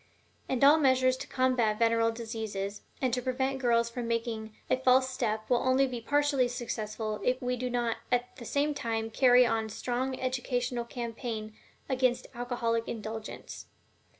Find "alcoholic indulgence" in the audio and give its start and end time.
12.33-13.67